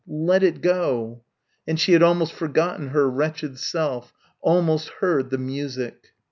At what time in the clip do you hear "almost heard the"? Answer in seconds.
4.41-5.37